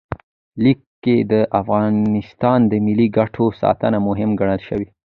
لیک 0.63 0.79
کې 1.03 1.15
د 1.31 1.33
افغانستان 1.59 2.59
د 2.71 2.73
ملي 2.85 3.07
ګټو 3.17 3.45
ساتنه 3.61 3.97
مهمه 4.07 4.37
ګڼل 4.39 4.61
شوې. 4.69 4.87